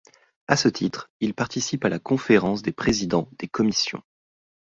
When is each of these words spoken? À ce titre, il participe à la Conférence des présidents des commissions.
À 0.47 0.55
ce 0.57 0.67
titre, 0.67 1.11
il 1.19 1.35
participe 1.35 1.85
à 1.85 1.89
la 1.89 1.99
Conférence 1.99 2.63
des 2.63 2.71
présidents 2.71 3.29
des 3.37 3.47
commissions. 3.47 4.01